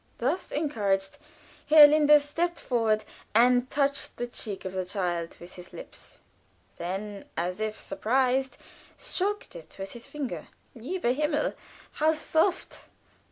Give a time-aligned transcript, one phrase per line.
[0.17, 1.19] Thus encouraged,
[1.67, 3.05] Herr Linders stooped forward
[3.35, 6.17] and touched the cheek of the child with his lips;
[6.79, 8.57] then, as if surprised,
[8.97, 10.47] stroked it with his finger.
[10.73, 11.53] "Lieber Himmel!
[11.91, 12.79] how soft!